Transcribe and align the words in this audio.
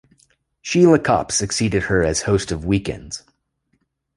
Sheila 0.63 0.97
Copps 0.97 1.33
succeeded 1.35 1.83
her 1.83 2.03
as 2.03 2.23
host 2.23 2.51
of 2.51 2.65
"Weekends". 2.65 3.23